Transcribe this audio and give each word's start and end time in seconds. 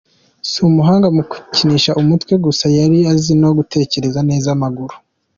Si 0.49 0.57
umuhanga 0.69 1.07
mu 1.15 1.21
gukinisha 1.29 1.91
umutwe 2.01 2.33
gusa 2.45 2.65
yari 2.77 2.99
azi 3.11 3.33
no 3.41 3.49
guteresha 3.57 4.19
neza 4.29 4.47
amaguru. 4.55 4.95